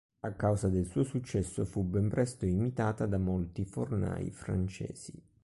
A 0.21 0.31
causa 0.33 0.67
del 0.67 0.87
suo 0.87 1.03
successo 1.03 1.63
fu 1.63 1.83
ben 1.83 2.09
presto 2.09 2.47
imitata 2.47 3.05
da 3.05 3.19
molti 3.19 3.65
fornai 3.65 4.31
francesi. 4.31 5.13